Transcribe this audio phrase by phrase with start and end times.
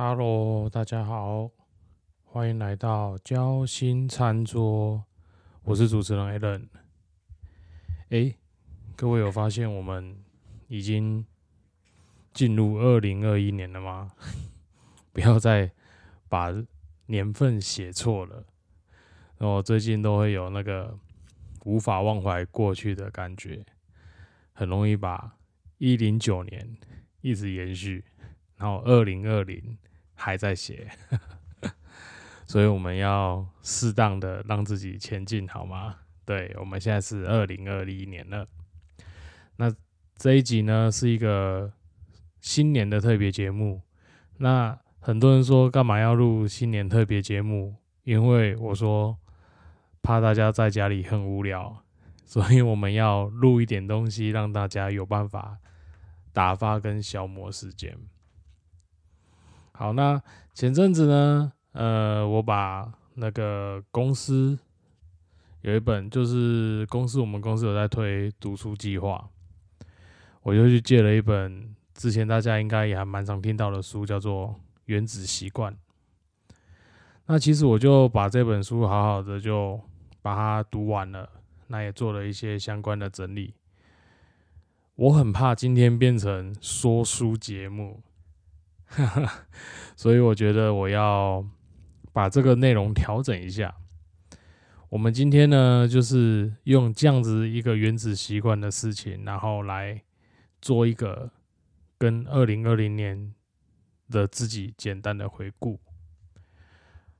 [0.00, 1.50] Hello，大家好，
[2.22, 5.04] 欢迎来到交心餐桌，
[5.64, 6.68] 我是主持人 Allen。
[8.10, 8.32] 哎，
[8.94, 10.16] 各位有发现我们
[10.68, 11.26] 已经
[12.32, 14.12] 进入二零二一年了吗？
[15.12, 15.72] 不要再
[16.28, 16.54] 把
[17.06, 18.46] 年份写错了。
[19.36, 20.96] 然后最近都会有那个
[21.64, 23.66] 无法忘怀过去的感觉，
[24.52, 25.36] 很容易把
[25.78, 26.76] 一零九年
[27.20, 28.04] 一直延续。
[28.54, 29.76] 然后二零二零
[30.18, 30.90] 还在写，
[32.44, 35.94] 所以我们要适当的让自己前进，好吗？
[36.24, 38.46] 对，我们现在是二零二一年了。
[39.56, 39.72] 那
[40.16, 41.72] 这一集呢是一个
[42.40, 43.80] 新年的特别节目。
[44.38, 47.76] 那很多人说干嘛要录新年特别节目？
[48.02, 49.16] 因为我说
[50.02, 51.84] 怕大家在家里很无聊，
[52.24, 55.58] 所以我们要录一点东西，让大家有办法
[56.32, 57.96] 打发跟消磨时间。
[59.78, 60.20] 好，那
[60.54, 64.58] 前阵子呢，呃，我把那个公司
[65.60, 69.30] 有一本，就是公司我们公司有在推读书计划，
[70.42, 74.48] 我就去借了一本之前大家应该也还蛮常听到的书，叫做
[74.86, 75.72] 《原子习惯》。
[77.26, 79.80] 那其实我就把这本书好好的就
[80.20, 81.30] 把它读完了，
[81.68, 83.54] 那也做了一些相关的整理。
[84.96, 88.00] 我很怕今天变成说书节目。
[89.96, 91.44] 所以我觉得我要
[92.12, 93.74] 把这个内容调整一下。
[94.90, 100.02] 我们今天呢，就是用这样子一个原子习惯的事情，然后来
[100.62, 101.30] 做一个
[101.98, 103.34] 跟二零二零年
[104.10, 105.78] 的自己简单的回顾。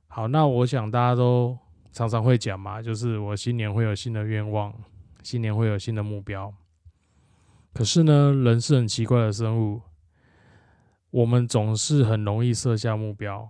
[0.07, 1.55] 好，那我想大家都
[1.91, 4.73] 常常会讲嘛，就是我新年会有新的愿望，
[5.21, 6.51] 新年会有新的目标。
[7.71, 9.81] 可是呢，人是很奇怪的生物。
[11.11, 13.49] 我们总是很容易设下目标，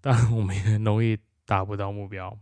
[0.00, 2.36] 但我们也很容易达不到目标。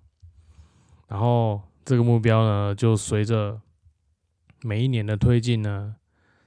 [1.07, 3.61] 然后这个目标呢，就随着
[4.63, 5.97] 每一年的推进呢，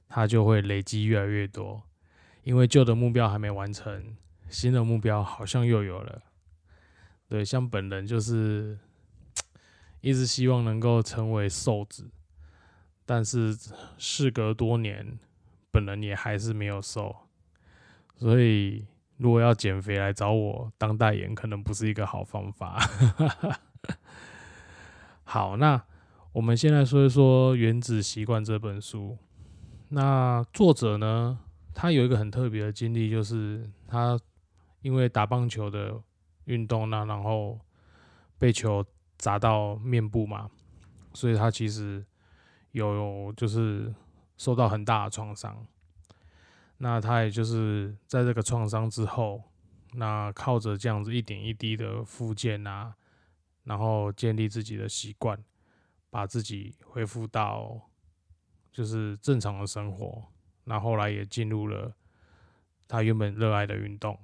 [0.08, 1.84] 它就会累积越来越多。
[2.44, 4.18] 因为旧的目标还没完成，
[4.50, 6.24] 新的目标好像又有了。
[7.28, 8.80] 对，像本人就是
[10.02, 12.10] 一直希望能够成为瘦子，
[13.06, 13.56] 但是
[14.00, 15.20] 事隔多年，
[15.70, 17.16] 本人也还是没有瘦。
[18.22, 18.86] 所以，
[19.18, 22.80] 如果要减肥来找我当代言，可能不是一个好方法。
[25.24, 25.84] 好，那
[26.32, 29.18] 我们先来说一说《原子习惯》这本书。
[29.90, 31.40] 那作者呢，
[31.74, 34.20] 他有一个很特别的经历，就是他
[34.84, 36.00] 因为打棒球的
[36.46, 37.60] 运动，那然后
[38.38, 38.86] 被球
[39.18, 40.48] 砸到面部嘛，
[41.16, 42.06] 所以他其实
[42.74, 43.92] 有就是
[44.38, 45.66] 受到很大的创伤。
[46.84, 49.40] 那他也就是在这个创伤之后，
[49.94, 52.96] 那靠着这样子一点一滴的复健啊，
[53.66, 55.38] 然后建立自己的习惯，
[56.10, 57.88] 把自己恢复到
[58.72, 60.24] 就是正常的生活。
[60.64, 61.96] 那后来也进入了
[62.88, 64.20] 他原本热爱的运动，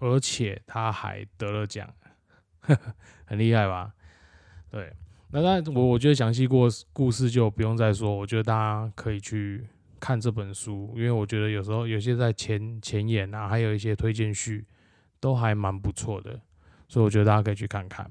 [0.00, 1.94] 而且他还得了奖，
[3.26, 3.94] 很厉害吧？
[4.70, 4.92] 对，
[5.30, 9.68] 那那我我觉得详细过故事就不用再说，我觉得大家可以去。
[10.00, 14.66] 看这本书，因为我觉得有时候有些在前前言啊，还有一些推荐序
[15.20, 16.40] 都还蛮不错的，
[16.88, 18.10] 所以我觉得大家可以去看看。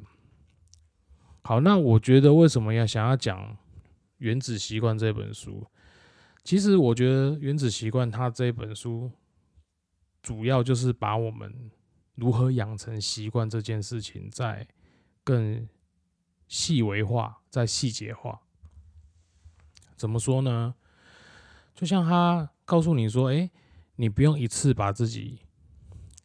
[1.44, 3.40] 好，那我觉得为什么要想要讲
[4.18, 5.66] 《原子习惯》这本书？
[6.44, 9.12] 其实我觉得《原子习惯》它这本书
[10.22, 11.72] 主要就是把我们
[12.16, 14.68] 如何养成习惯这件事情在
[15.24, 15.68] 更
[16.48, 18.42] 细微化、在细节化。
[19.96, 20.76] 怎么说呢？
[21.78, 23.48] 就像他告诉你说：“哎，
[23.98, 25.42] 你不用一次把自己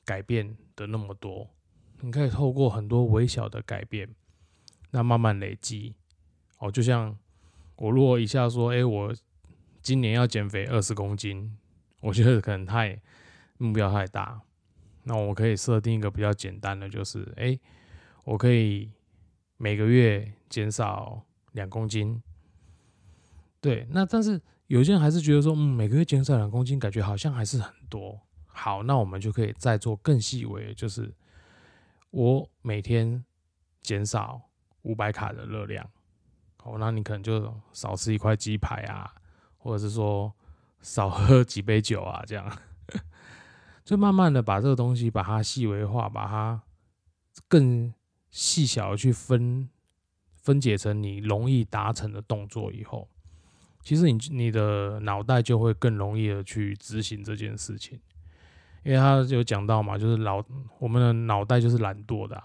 [0.02, 1.50] 改变的那么多，
[2.00, 4.08] 你可以透过很多微小的改变，
[4.92, 5.94] 那慢慢累积。
[6.56, 7.14] 哦，就像
[7.76, 9.14] 我如果一下说：‘哎，我
[9.82, 11.54] 今年要减肥二十公斤’，
[12.00, 12.98] 我觉得可能太
[13.58, 14.40] 目标太大。
[15.04, 17.60] 那我可以设定一个比较简单的，就是：哎，
[18.24, 18.90] 我可以
[19.58, 22.22] 每个月减少两公斤。
[23.60, 24.40] 对，那但是。”
[24.72, 28.18] 有些人还是觉得说，嗯，每个月减少两公斤，感觉好像还是很多。
[28.46, 31.14] 好，那我们就可以再做更细微，就是
[32.10, 33.22] 我每天
[33.82, 34.40] 减少
[34.80, 35.86] 五百卡的热量。
[36.56, 39.12] 好，那你可能就少吃一块鸡排啊，
[39.58, 40.32] 或者是说
[40.80, 42.58] 少喝几杯酒啊，这样，
[43.84, 46.62] 就慢慢的把这个东西把它细微化，把它
[47.46, 47.92] 更
[48.30, 49.68] 细小的去分
[50.34, 53.06] 分解成你容易达成的动作以后。
[53.82, 57.98] 其实你你的脑袋就会更容易的去执行这件事情，
[58.84, 60.42] 因为他有讲到嘛，就是老
[60.78, 62.42] 我们的脑袋就是懒惰的，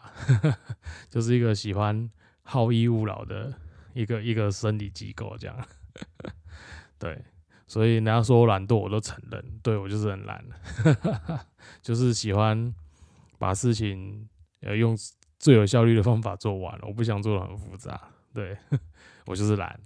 [1.09, 2.09] 就是一个喜欢
[2.41, 3.53] 好逸恶劳的
[3.93, 5.55] 一个一个生理机构这样。
[6.97, 7.23] 对，
[7.67, 10.43] 所以人家说我懒惰，我都承认，对我就是很懒，
[11.81, 12.73] 就是喜欢
[13.37, 14.27] 把事情
[14.61, 14.97] 呃用
[15.37, 18.57] 最有效率的方法做完，我不想做的很复杂，对。
[19.25, 19.77] 我就是懒。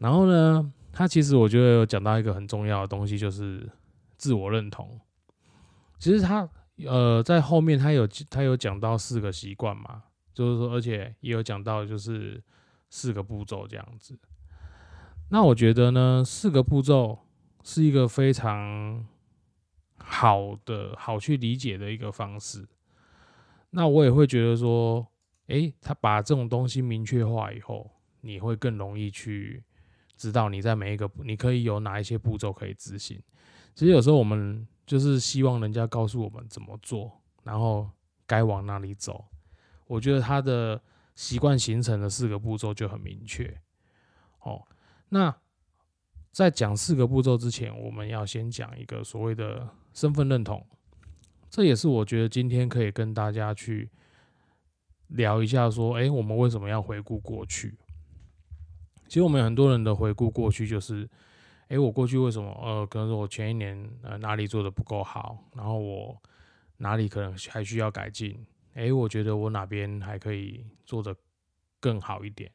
[0.00, 3.70] 然后呢，他其实我觉得有讲到一个很重要的东西，就是
[4.16, 4.98] 自我认同。
[5.98, 6.48] 其实他
[6.86, 10.02] 呃在后面他有他有讲到四个习惯嘛，
[10.32, 12.42] 就是说，而且也有讲到就是
[12.88, 14.18] 四个步骤这样子。
[15.28, 17.18] 那我觉得呢，四个步骤
[17.62, 19.04] 是一个非常
[19.98, 22.66] 好的、好去理解的一个方式。
[23.70, 25.06] 那我也会觉得说，
[25.48, 27.90] 诶，他把这种东西明确化以后，
[28.22, 29.62] 你会更容易去
[30.20, 33.20] 知道你在每一个你可以有哪一些步骤可以执行。
[33.74, 34.66] 其实有时候我们。
[34.86, 37.88] 就是希望人家告诉我们怎么做，然后
[38.26, 39.24] 该往哪里走。
[39.86, 40.82] 我觉得他的
[41.14, 43.56] 习惯形成的四个步骤就很明确。
[44.40, 44.66] 哦，
[45.10, 45.32] 那
[46.32, 50.66] 在讲四个步骤之前，我们要先讲一个所谓的身份认同。
[51.48, 53.88] 这也是我觉得今天可以跟大家去
[55.06, 57.78] 聊一下，说，哎，我们为什么要回顾过去？
[59.10, 61.06] 其实我们很多人的回顾过去就是。
[61.70, 62.50] 哎，我过去为什么？
[62.60, 66.20] 呃，可能说我前一年呃哪里做的不够好，然后我
[66.78, 68.44] 哪里可能还需要改进。
[68.74, 71.14] 哎，我觉得我哪边还可以做的
[71.78, 72.50] 更好一点。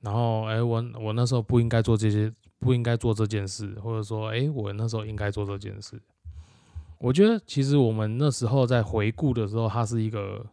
[0.00, 6.02] 然后，哎，我我那时候不应该做这些，不应该做这件事，或者说，哎，我那时候应该做这件事。
[6.98, 10.44] 我觉得其实我们那时候在回顾的时候，它是一个，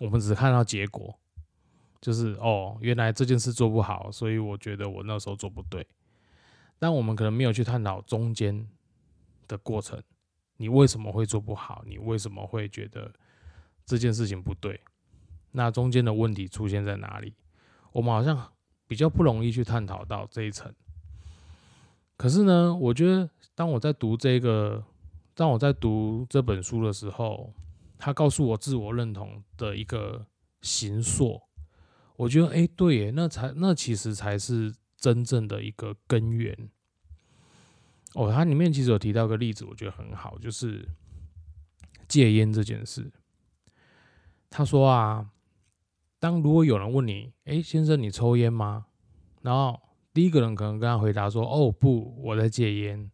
[0.00, 1.18] 我们只看到结果，
[2.04, 5.86] 就是哦，原来这件事做不好，所以我觉得我那时候做不对。
[6.78, 8.68] 但我们可能没有去探讨中间
[9.48, 9.98] 的过程，
[10.58, 11.82] 你为什么会做不好？
[11.86, 13.10] 你为什么会觉得
[13.86, 14.78] 这件事情不对？
[15.52, 17.32] 那中间的问题出现在哪里？
[17.90, 18.52] 我们好像
[18.86, 20.70] 比较不容易去探讨到这一层。
[22.18, 24.84] 可是呢，我觉得当我在读这个，
[25.34, 27.50] 当我在读这本书的时候，
[27.96, 30.26] 他告诉我自我认同的一个
[30.60, 31.40] 形塑，
[32.16, 34.74] 我觉得，哎，对耶，那才那其实才是。
[34.96, 36.56] 真正的一个根源
[38.14, 40.88] 哦，它里面其实有提到个例子，我觉得很好，就是
[42.08, 43.12] 戒烟这件事。
[44.48, 45.30] 他说啊，
[46.18, 48.86] 当如果有人问你，哎，先生，你抽烟吗？
[49.42, 49.78] 然后
[50.14, 53.10] 第一个人可能跟他回答说，哦，不，我在戒烟。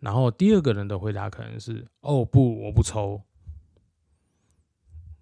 [0.00, 3.22] 然后第二个人的回答可能是，哦，不，我不抽。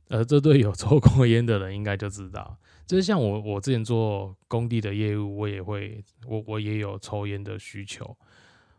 [0.08, 2.58] 呃，这对有抽过烟的人应该就知道。
[2.86, 8.16] 就是像我，我之前做工地的业务，我也会，我我也有抽烟的需求。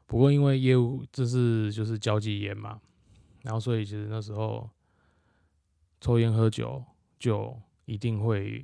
[0.05, 2.79] 不过因为业务这是就是交际烟嘛，
[3.41, 4.69] 然后所以其实那时候
[5.99, 6.83] 抽烟喝酒
[7.17, 8.63] 就一定会，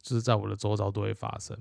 [0.00, 1.54] 就是在我的周遭都会发生。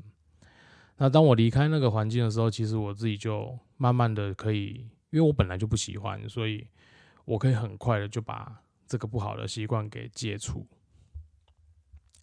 [0.95, 6.65] 那当我离开那个环境的时候，其实我自己就慢慢的可以，因为我本来就不喜欢，所以
[7.25, 10.68] 我可以很快的就把这个不好的习惯给戒除。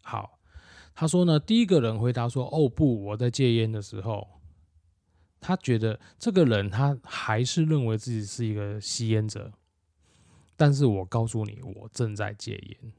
[0.03, 0.35] 好。
[0.99, 4.41] 他说呢，第一个人回答说：“哦不，我在戒烟的时候，
[5.39, 9.53] 他觉得这个人他还是认为自己是一个吸烟者，
[10.57, 12.93] 但是我告诉你，我正在戒烟，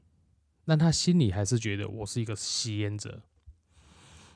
[0.64, 3.20] 但他心里还是觉得我是一个吸烟者。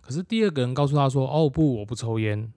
[0.01, 2.53] 可是第二个人告诉他说：哦不，我不抽烟，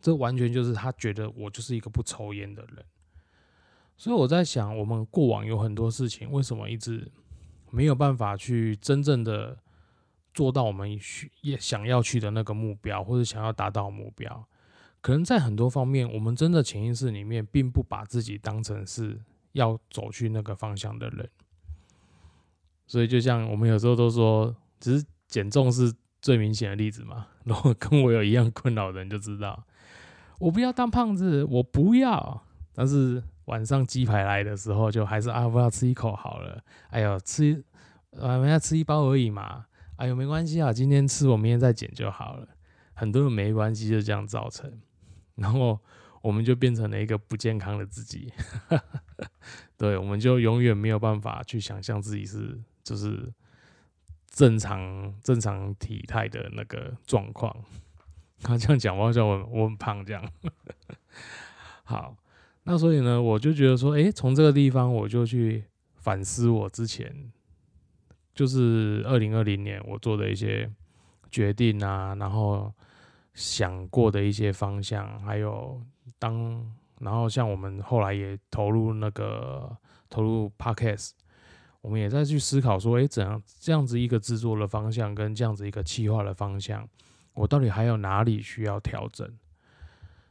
[0.00, 2.84] 这完全就是他觉得我就是一个不抽烟的人。
[4.00, 7.06] 所以我在想，我们过往有很多事情，为什么一直
[7.70, 9.58] 没有办法去真正的。”
[10.32, 14.48] 做到我们需也想要去的那个目标，或者想要达到目标，
[15.00, 19.20] 可能在很多方面，我们真的潜意识里面并不把自己当成是
[19.52, 21.28] 要走去那个方向的人。
[22.86, 25.92] 所以，就像我们有时候都说，只是减重是
[26.22, 27.26] 最明显的例子嘛。
[27.44, 29.66] 如果跟我有一样困扰的人就知道，
[30.38, 32.44] 我不要当胖子，我不要。
[32.72, 36.62] 但是晚上鸡排来的时候，就还是啊，不要吃一口好了。
[36.90, 37.64] 哎呦，吃
[38.18, 39.66] 啊，人家吃一包而已嘛。
[39.96, 42.48] 哎呦，没关系啊，今天吃，我明天再减就好了。
[42.94, 44.80] 很多人没关系，就这样造成，
[45.34, 45.78] 然后
[46.22, 48.32] 我们就变成了一个不健康的自己。
[49.76, 53.32] 对，我们就永远没有办法去想象自己是就是
[54.30, 57.54] 正常正常体态的那个状况。
[58.42, 60.22] 他这样讲，我好像我我很胖这样。
[61.84, 62.16] 好，
[62.64, 65.64] 那所以呢，我就觉得说，哎，从这个地方我就去
[65.96, 67.32] 反思我之前。
[68.32, 70.70] 就是二零二零年我做的一些
[71.30, 72.72] 决定啊，然后
[73.34, 75.82] 想过的一些方向，还有
[76.18, 76.64] 当
[77.00, 79.76] 然后像我们后来也投入那个
[80.08, 81.10] 投入 podcast，
[81.82, 86.88] 我们也在去思考说，诶，怎样这样子一个制作的方向跟这样子一个企划的方向，
[87.34, 89.28] 我到底还有哪里需要调整？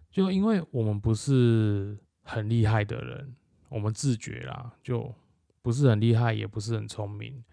[0.09, 1.95] 就因为我们不是
[2.29, 3.35] 很厉害的人，
[3.69, 5.11] 我们自觉啦，就
[5.63, 7.43] 不是很厉害，也不是很聪明，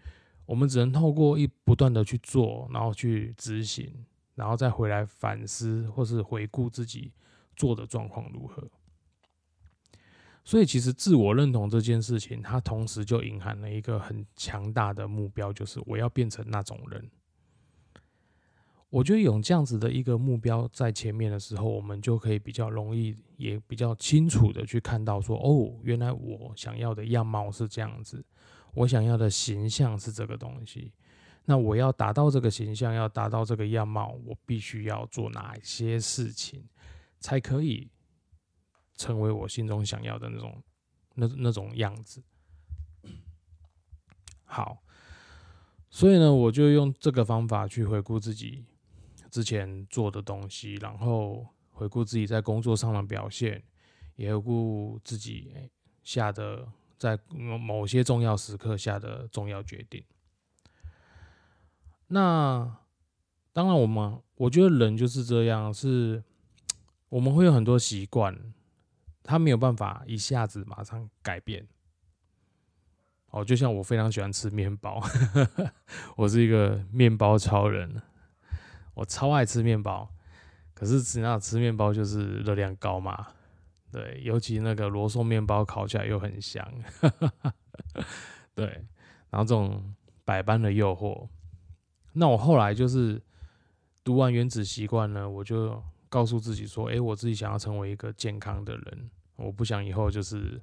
[0.45, 3.91] 我们只能透过一不断的去做，然后去执行，
[4.35, 7.11] 然后再回来反思或是回顾自己
[7.55, 8.69] 做的状况如何。
[10.45, 17.09] 所以，其实自我认同这件事情，它同时就隐含了一个很强大的目标，就是我要变成那种人。
[18.89, 28.23] 我觉得有这样子的一个目标在前面的时候，我们就可以比较容易，也比较清楚的去看到说，哦，原来我想要的样貌是这样子，
[28.73, 30.93] 我想要的形象是这个东西。
[31.43, 36.63] 那我要达到这个形象，要达到这个样貌，我必须要做哪些事情，
[37.19, 37.89] 才可以
[38.95, 40.63] 成为我心中想要的那种
[41.13, 42.23] 那那种样子。
[44.45, 44.81] 好，
[45.89, 48.63] 所以呢，我就用这个方法去回顾自己。
[49.37, 53.63] 之前做的东西，然后回顾自己在工作上的表现，
[54.15, 55.53] 也回顾自己
[56.01, 56.67] 下的
[56.97, 60.03] 在某些重要时刻下的重要决定。
[62.07, 62.79] 那
[63.53, 66.23] 当然，我们我觉得人就是这样，是
[67.09, 68.35] 我们会有很多习惯，
[69.21, 71.67] 他没有办法一下子马上改变。
[73.29, 74.99] 哦，就像我非常喜欢吃面包，
[76.17, 78.01] 我是一个面包超人。
[78.97, 80.11] 我超爱吃面包，
[80.73, 83.27] 可是只要吃面包就是热量高嘛，
[83.91, 86.67] 对，尤其那个罗宋面包烤起来又很香，
[88.55, 88.65] 对，
[89.29, 89.93] 然后这种
[90.25, 91.27] 百般的诱惑，
[92.13, 93.21] 那我后来就是
[94.03, 100.59] 读完《原子习惯》呢，我就告诉自己说，哎，我自己想要成为一个健康的人，我不想以后就是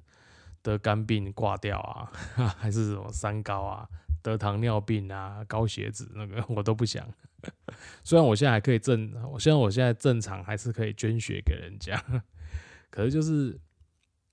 [0.61, 2.11] 得肝病挂掉啊，
[2.59, 3.87] 还是什么三高啊。
[4.21, 7.07] 得糖尿病啊，高血脂那个我都不想。
[8.03, 12.01] 虽然我现在还可以正，我虽然我现在正常还是可以捐血给人家，
[12.89, 13.59] 可是就是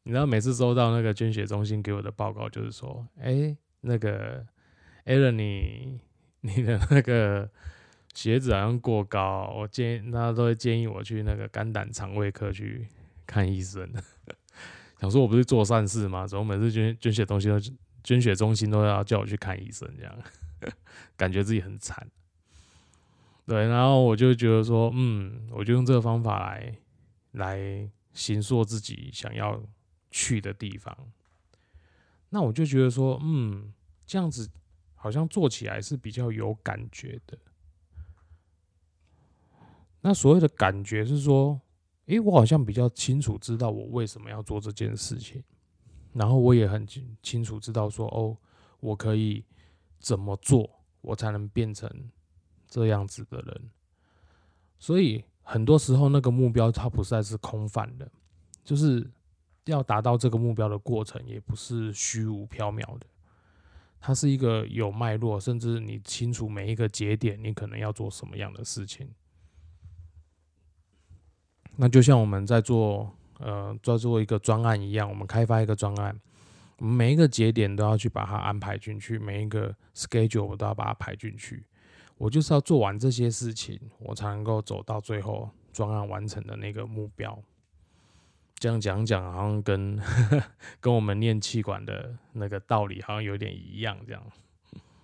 [0.03, 4.47] 你知道，每次收到那个捐血中心给我的报告，就是说，哎，那个
[5.07, 6.01] Alan，你
[6.41, 7.51] 你的那个
[8.15, 12.89] 血脂好像过高，我建议他都会建议我去那个肝胆肠胃科去
[13.27, 13.91] 看医生。
[15.01, 16.27] 想说我不是做善事吗？
[16.27, 17.59] 怎么每次捐捐血东西都？
[18.05, 20.19] 捐血中心都要叫我去看医生，这样
[21.17, 22.05] 感觉自己很惨。
[23.47, 26.79] 对，然后我就觉得说，嗯，我就用这个方法来
[27.33, 29.61] 来行塑自己想要
[30.11, 30.97] 去的地方。
[32.31, 33.73] 那我就觉得说，嗯，
[34.07, 34.49] 这样子
[34.95, 37.37] 好像做起来是比较有感觉的。
[40.01, 41.61] 那所谓的感觉是说，
[42.07, 45.43] 诶，我好像比较清楚知道我为什么要做这件事情。
[46.13, 48.37] 然后我也很清清楚知道说，哦，
[48.81, 49.45] 我可以
[49.99, 50.69] 怎么做，
[51.01, 51.91] 我才能变成
[52.73, 53.71] 这样子的人。
[54.79, 58.11] 所以很多时候那个目标它不再是空泛的，
[58.65, 59.07] 就是
[59.67, 63.07] 要达到这个目标的过程也不是虚无缥缈的，
[64.01, 69.11] 它是一个有脉络，甚至你清楚每一个节点你可能要做什么样的事情。
[71.77, 73.15] 那就像我们在做。
[73.39, 76.17] 呃，在做一个专案一样，我们开发一个专案，
[76.79, 81.67] 每一个节点都要去把它安排进去，每一个 schedule 我都要把它排进去。
[82.23, 87.37] 我就是要做完这些事情，我才能够走到最后专案完成的那个目标。
[88.55, 90.01] 这样讲讲，好像跟
[90.79, 94.23] 跟我们念气管的那个道理好像有点一样，这样。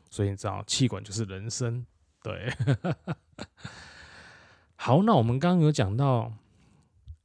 [0.09, 1.85] 所以你知道，气管就是人生，
[2.23, 2.53] 对。
[4.77, 6.33] 好，那我们刚刚有讲到。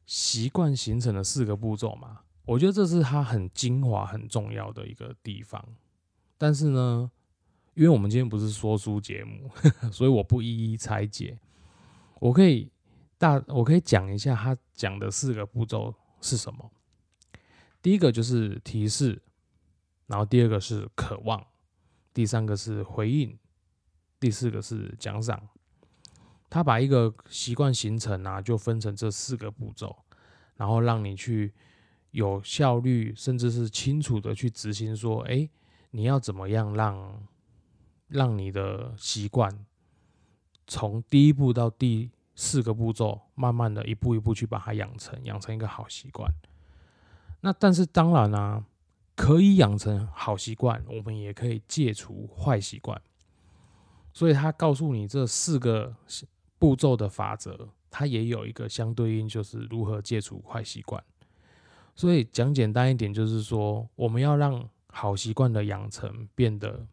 [0.06, 5.66] 习惯形成的四个步骤嘛，我觉得这是它很精华、很重要的一个地方。
[6.38, 7.10] 但是呢，
[7.76, 9.50] 因为我们今天不是说书节目，
[9.92, 11.40] 所以我不一一拆解。
[12.20, 12.72] 我可以
[13.18, 16.72] 大，我可以讲一下他讲的四个步骤是什么。
[17.82, 19.22] 第一个就是提示，
[20.08, 21.46] 然后第二个是渴望，
[22.14, 23.38] 第三个是回应，
[24.20, 25.50] 第四个是奖赏。
[26.50, 29.96] 他把一个习惯形成啊，就分成这四个步骤，
[30.56, 31.52] 然后让你去
[32.12, 34.96] 有效率，甚至是清楚的去执行。
[34.96, 35.50] 说，哎，
[35.90, 37.22] 你要怎么样让
[38.14, 39.66] 让你的习惯
[40.68, 46.32] 从第一步到第四个步骤，慢慢的一步一步去把它养成，养成一个好习惯。
[47.42, 48.64] 那但是当然啦，
[49.16, 53.02] 可以养成好习惯，我们也可以戒除坏习惯。
[54.14, 55.96] 所以他告诉你这四个。
[56.60, 61.04] 步骤的法则，它也有一个相对应，就是如何戒除坏习惯。
[61.94, 66.88] 所以讲简单一点，就是说我们要让好习惯的养成变得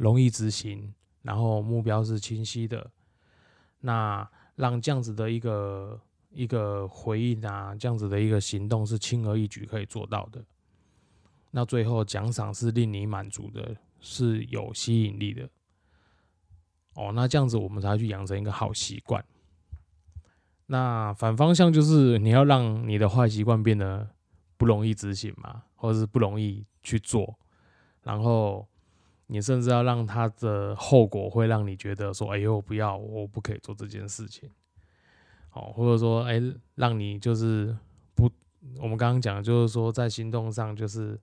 [0.00, 2.90] 容易执行，然后目标是清晰的，
[3.80, 10.42] 那让这样子的一个一个回应啊，这样子的一个行动是轻而易举可以做到的。
[11.50, 15.46] 那最后奖赏是令你满足的，是有吸引力的。
[16.94, 19.22] 哦，那这样子我们才去养成一个好习惯。
[20.64, 24.08] 那反方向就是你要让你的坏习惯变得
[24.56, 27.38] 不容易执行嘛，或者是不容易去做，
[28.02, 28.66] 然后
[29.30, 34.50] 你甚至要让它的后果会让你觉得说：“哎呦，不要，我不可以做这件事情。”
[35.54, 36.42] 哦，或者说，哎，
[36.74, 37.76] 让你就是
[38.14, 38.30] 不，
[38.78, 41.18] 我们刚刚讲的就是说，在行动上就是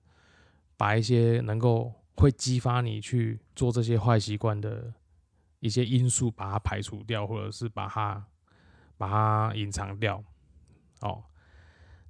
[0.76, 4.94] 把一些能够会激发你去做这些坏习惯的。
[5.60, 8.24] 一些因素把它排除掉，或者是把它
[8.96, 10.22] 把它隐藏掉，
[11.00, 11.24] 哦，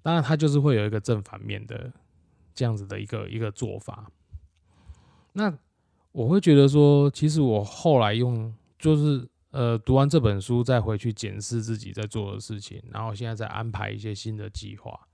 [0.02, 1.90] 当然它就是会有一个正反面的
[2.52, 4.10] 这样子的一个一个做法。
[5.32, 5.58] 那
[6.12, 15.08] 我会觉得说，其实我后来用就是呃读完这本书，再回去检视自己在做的事情，然后现在再安排一些新的计划，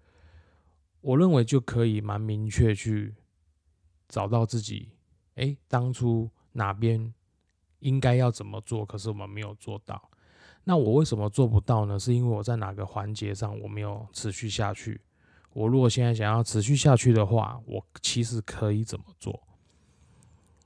[1.00, 3.14] 我认为就可以蛮明确去
[4.08, 4.90] 找到自己，
[5.34, 7.12] 哎，当初哪边。
[7.80, 8.82] 应该要怎么做？
[8.86, 10.10] 可是我们没有做到。
[10.62, 11.98] 那我为什么做不到呢？
[11.98, 14.98] 是因为我在哪个环节上我没有持续下去？
[15.52, 19.38] 我如果现在想要持续下去的话，我其实可以怎么做？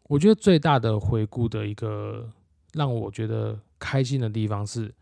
[0.08, 2.28] 我觉得最大的回顾的一个
[2.72, 4.92] 让我觉得开心的地方是，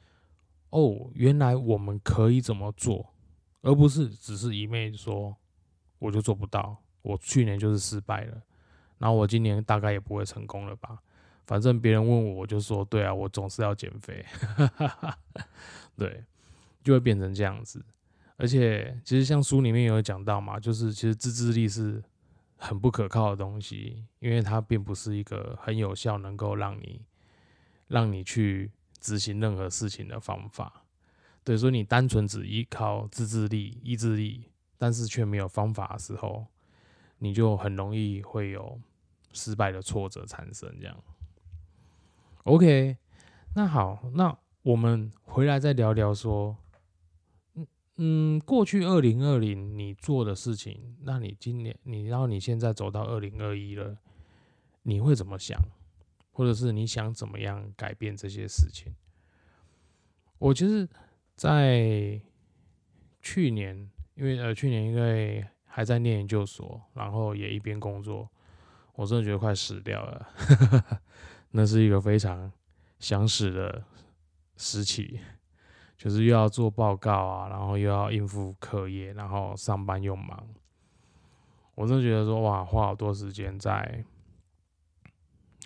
[0.70, 3.14] 哦，原来我们可以怎么做，
[3.62, 5.34] 而不是只是一昧说
[5.98, 6.76] 我就做不到。
[7.02, 8.42] 我去年就是失败了，
[8.98, 10.98] 然后我今年大概也不会成功了吧？
[11.46, 14.26] 反正别人问我，我就说对啊，我总是要减肥，
[15.97, 16.25] 对，
[16.82, 17.80] 就会变成这样子。
[18.36, 22.02] 而且其实像书里面有讲到嘛，就是其实自制力是
[22.56, 27.04] 很不可靠的东西，因为它并不是一个很有效能够让你
[27.88, 30.84] 让你去执行任何事情的方法。
[31.45, 36.47] 对，所以你单纯只依靠自制力、意志力，但是却没有方法的时候，
[37.19, 38.80] 你就很容易会有
[39.32, 40.97] 失败的挫折产生，这样。
[42.45, 42.97] OK，
[43.54, 46.56] 那好，那我们回来再聊聊说，
[47.97, 53.97] 嗯，过去二零二零你做的事情，那你今年你然后你现在走到二零二一了，
[54.82, 55.59] 你会怎么想，
[56.30, 58.93] 或者是你想怎么样改变这些事情？
[60.39, 60.87] 我其实，
[61.37, 62.21] 在
[63.23, 68.28] 去年，因为呃去年因为还在念研究所，然后也一边工作，
[68.95, 70.28] 我真的觉得快死掉了。
[71.52, 72.52] 那是一个非常
[72.99, 73.82] 想死的
[74.59, 75.19] 时期，
[75.97, 80.47] 就是又要做报告啊，然后又要应付课业，然后上班又忙。
[81.75, 84.04] 我真的觉得说，哇，花好多时间在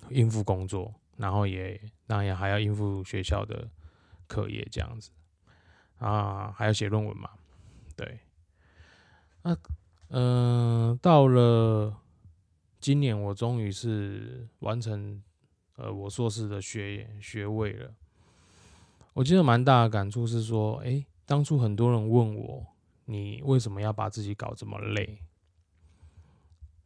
[0.09, 3.69] 应付工作，然后也当然还要应付学校的
[4.27, 5.11] 课业这样子
[5.99, 7.31] 啊，还要写论文嘛，
[7.97, 8.21] 对。
[9.43, 9.57] 那
[10.09, 11.97] 嗯，到了
[12.81, 15.23] 今年，我终于是完成。
[15.77, 17.91] 呃，我硕士的学学位了，
[19.13, 22.67] 我记得蛮大的感触是说，哎，当初很多人问我，
[23.07, 25.19] 你为什么要把自己搞这么累？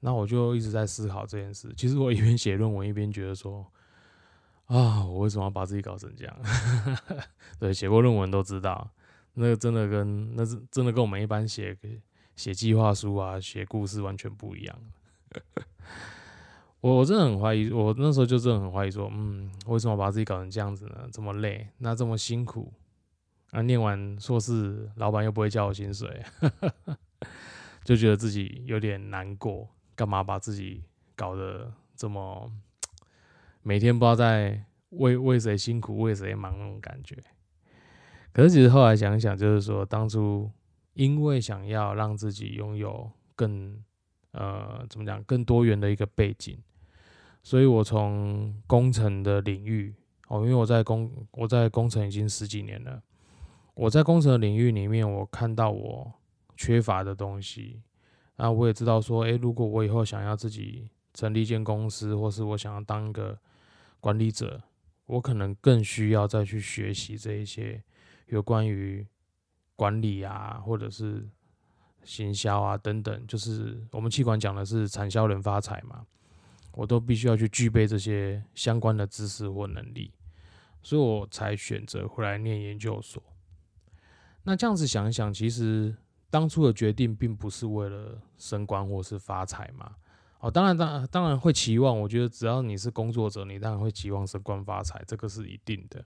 [0.00, 1.72] 那我就一直在思考这件事。
[1.76, 3.66] 其实我一边写论文，一边觉得说，
[4.66, 6.36] 啊，我为什么要把自己搞成这样？
[7.58, 8.90] 对，写过论文都知道，
[9.34, 11.76] 那个真的跟那是真的跟我们一般写
[12.36, 14.78] 写计划书啊、写故事完全不一样。
[16.84, 21.08] 我我真的很怀疑，我那时候就真的很怀疑，说，嗯，为什么把自己搞成这样子呢？
[21.10, 22.70] 这么累，那这么辛苦，
[23.52, 26.22] 啊，念完硕士，老板又不会交我薪水，
[27.84, 30.84] 就觉得自己有点难过，干嘛把自己
[31.16, 32.52] 搞得这么，
[33.62, 37.16] 每天不知道在为为谁辛苦，为谁忙那种感觉。
[38.30, 40.50] 可是其实后来想一想，就是说，当初
[40.92, 43.82] 因为想要让自己拥有更，
[44.32, 46.58] 呃，怎么讲，更多元的一个背景。
[47.44, 49.94] 所以，我从工程的领域
[50.28, 53.02] 哦，因为我在工我在工程已经十几年了。
[53.74, 56.10] 我在工程领域里面，我看到我
[56.56, 57.82] 缺乏的东西，
[58.36, 63.38] 然后我也知道说，诶，如果我以后想要自己成立一间公司，或是我想要当一个
[64.00, 64.62] 管理者，
[65.04, 67.82] 我可能更需要再去学习这一些
[68.28, 69.06] 有关于
[69.76, 71.28] 管理啊，或者是
[72.04, 76.06] 行销啊等等，就是我们气管讲的是产销人发财嘛。
[76.74, 80.12] 我都必须要去具备这些相关的知识或能力，
[80.82, 83.22] 所以我才选择回来念研究所。
[84.42, 85.96] 那这样子想一想，其实
[86.30, 89.94] 当初的决定并不是为了升官或是发财嘛。
[90.40, 91.98] 哦，当然，当然，当然会期望。
[91.98, 96.04] 我觉得只要你是工作者，你当然会期望升官发财，这个是一定的。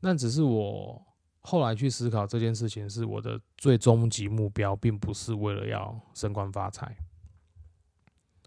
[0.00, 1.04] 那只是我
[1.42, 6.96] 后来去思考这件事情，是我的最终极目标，并不是为了要升官发财。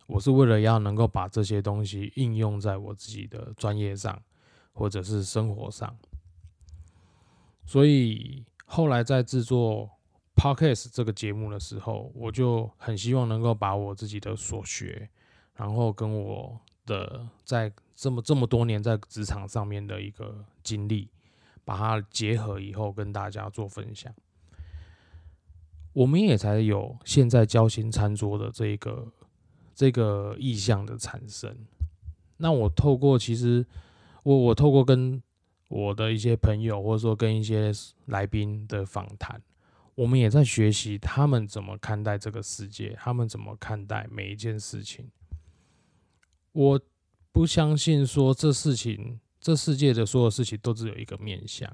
[0.07, 4.21] 我是为了要能够把这些东西应用在我自己的专业上，
[4.73, 5.95] 或者是生活上。
[7.65, 9.89] 所以后来在制作。
[10.37, 15.09] Podcast 这个节目的时候，我就很希望能够把我自己的所学，
[15.55, 21.09] 然后跟我的在这么这么多年在职场上面的一个经历，
[21.63, 24.13] 把它结合以后跟大家做分享。
[25.93, 29.07] 我们也才有现在交心餐桌的这个
[29.75, 31.55] 这个意向的产生。
[32.37, 33.65] 那我透过其实
[34.23, 35.21] 我我透过跟
[35.67, 37.71] 我的一些朋友，或者说跟一些
[38.05, 39.41] 来宾的访谈。
[39.95, 45.09] 我们也在学习他们怎么看待这个世界，他们怎么看待每一件事情。
[46.51, 46.79] 我
[47.31, 51.69] 不相信说这事情，这世界的所有事情都只有一个面相，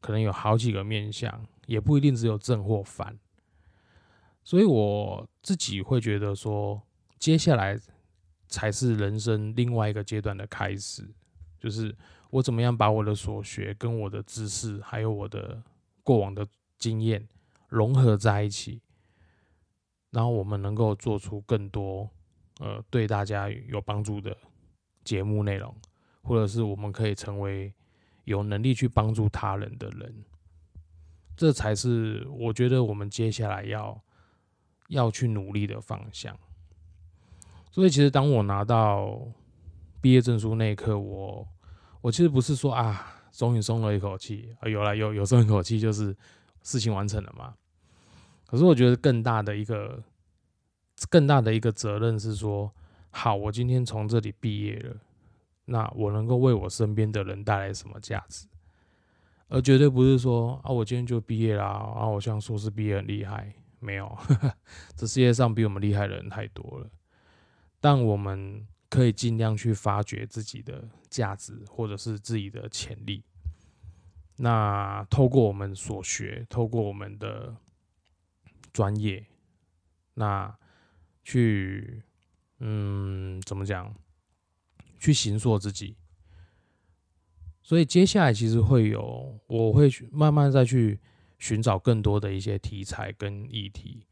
[0.00, 3.18] 可能有好几个面相，也不一定只有正或反。
[4.44, 6.80] 所以我自己会觉得说，
[7.18, 7.78] 接下来
[8.48, 11.08] 才是人生另外一个阶段的开始，
[11.58, 11.96] 就是
[12.30, 15.62] 我怎么样把我的所学、跟我的知识，还有我的
[16.02, 16.46] 过往的
[16.78, 17.26] 经验。
[17.68, 18.80] 融合在一起，
[20.10, 22.08] 然后我们能够做出更多
[22.60, 24.36] 呃对大家有帮助的
[25.02, 25.74] 节目内容，
[26.22, 27.74] 或者是我们可以成为
[28.22, 30.24] 有能力去帮助他人的人，
[31.36, 34.00] 这才是我觉得我们接下来要
[34.88, 36.38] 要去努力的方向。
[37.76, 39.20] 所以，其实当我拿到
[40.00, 41.46] 毕业证书那一刻，我
[42.00, 46.16] 我其实不是说啊，终于松了一口气啊，有了有有松一口气，就是。
[46.62, 47.54] 事情完成了嘛？
[48.44, 50.02] 可是我觉得更大的一个、
[51.08, 52.72] 更大的一个责任是说，
[53.10, 54.96] 好，我今天从这里毕业了，
[55.66, 58.48] 那我能够为我身边的人带来什么价值？
[59.46, 64.18] 而绝对不是说啊，我今天就毕业啦，啊，我像硕士毕业很厉害，没有，
[64.96, 66.90] 这世界上比我们厉害的人太多了。
[67.80, 73.24] 但我们可以尽量去发掘自己的价值，或者是自己的潜力。
[74.36, 77.56] 那透过我们所学，透过我们的
[78.72, 79.26] 专业，
[80.14, 80.54] 那
[81.24, 82.02] 去
[82.58, 83.94] 嗯怎么讲？
[84.98, 85.96] 去行塑自己。
[87.62, 91.00] 所以接下来其实会有，我会慢慢再去
[91.38, 94.06] 寻找更多的一些题材跟议题，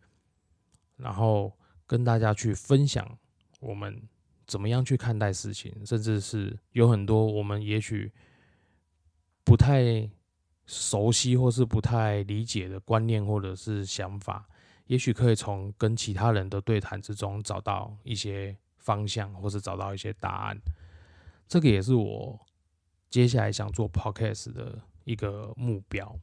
[0.97, 3.19] 然后跟大家去分享
[3.65, 4.01] 我们
[4.47, 8.13] 怎么样去看待事情，甚至是有很多我们也许。
[9.47, 10.09] 不太
[10.65, 14.49] 熟悉或是不太理解的观念或者是想法，
[14.87, 20.59] 也许可以从跟其他人的对谈之中找到一些方向，或是找到一些答案。
[21.47, 22.41] 这个也是我
[23.11, 26.19] 接下来想做 podcast 的一个目标。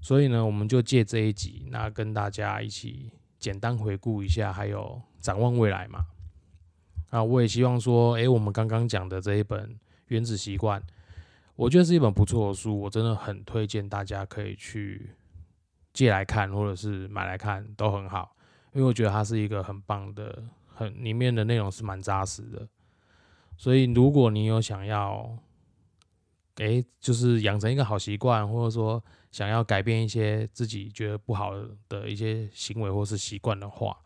[0.00, 3.10] 所以呢，我们就借这一集，那跟大家一起
[3.40, 6.04] 简单回顾一下，还有展望未来嘛。
[7.10, 9.68] 啊，我也希望说，诶，我们刚刚讲的这一本
[10.06, 10.80] 《原子习惯》。
[11.56, 15.10] 我觉得是一本不错的书，我真的很推荐大家可以去
[15.92, 18.34] 借来看，或者是买来看都很好，
[18.72, 22.68] 因为我觉得它是一个很棒的，很里面的内容是蛮扎实的。
[23.56, 25.36] 所以如果你有想要，
[26.60, 31.54] 哎，就是养成一个好习惯，或者说想要改变一些自己觉得不好
[31.88, 33.96] 的一些行为或是习惯的话，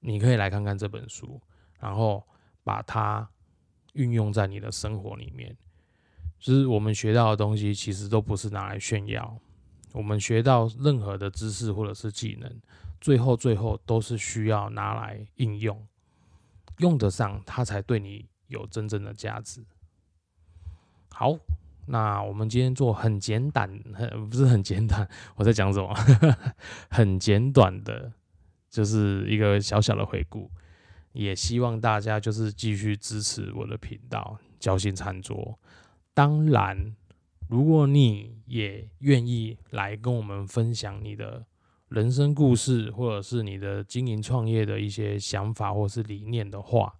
[0.00, 1.40] 你可以来看看这本书，
[1.80, 2.22] 然后
[2.62, 3.26] 把它
[3.94, 5.56] 运用在你的生活里面。
[6.38, 9.40] 就是我们学到的东西，其实都不是拿来炫耀。
[9.92, 12.60] 我们学到任何的知识或者是技能，
[13.00, 15.88] 最后最后都是需要拿来应用，
[16.80, 19.64] 用得上它才对你有真正的价值。
[21.18, 21.34] 好，
[21.86, 25.94] 那我们今天做很简短，很不是很简短， 我在讲什么？
[26.92, 28.12] 很简短的，
[28.68, 30.50] 就是一个小小的回顾。
[31.14, 35.58] 也希望大家就是继续支持我的频道，交心餐桌。
[36.12, 36.94] 当然，
[37.48, 41.46] 如果你也愿意来跟我们分享你的
[41.88, 46.94] 人生故事，或者是你的经营创业的一些想法或是理念的话，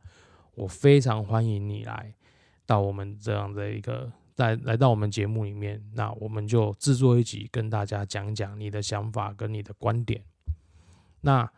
[0.55, 2.15] 我非常欢迎你来
[2.67, 10.23] 到我们这样的一个来来到我们节目里面，那我们就制作一集跟大家讲讲你的想法跟你的观点，
[11.23, 11.51] 那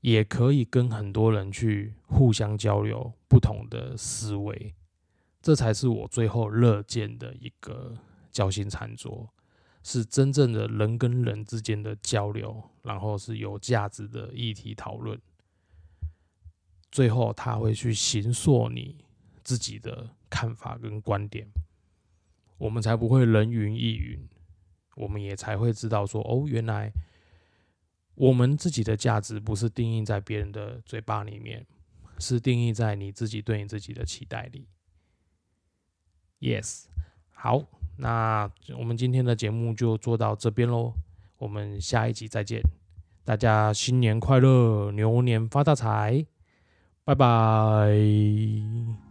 [0.00, 4.74] 也可以跟很多人去互相交流不同的思维。
[5.42, 7.94] 这才是我最后乐见的一个
[8.30, 9.28] 交心餐桌，
[9.82, 15.20] 是真正的人跟人之间的交流，然后是有价值的议题讨论。
[16.90, 19.04] 最后，他会去形塑你
[19.42, 21.46] 自己的看法跟观点，
[22.58, 24.28] 我们才不会人云亦云，
[24.96, 26.90] 我们也才会知道说，哦，原来
[28.16, 31.64] 我们自己的价值不是定义在别人的嘴巴里面，
[32.18, 34.66] 是定义在你自己对你自己的期待里。
[36.40, 36.86] Yes，
[37.32, 37.62] 好，
[37.98, 40.94] 那我们今天的节目就做到这边喽，
[41.38, 42.60] 我们下一集再见，
[43.24, 46.26] 大家新年快乐，牛年发大财！
[47.04, 49.03] 拜拜。